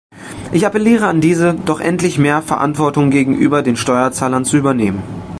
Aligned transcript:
Ich 0.51 0.65
appelliere 0.65 1.05
an 1.05 1.21
diese, 1.21 1.53
doch 1.53 1.79
endlich 1.79 2.17
mehr 2.17 2.41
Verantwortung 2.41 3.11
gegenüber 3.11 3.61
den 3.61 3.75
Steuerzahlern 3.75 4.45
zu 4.45 4.57
übernehmen. 4.57 5.03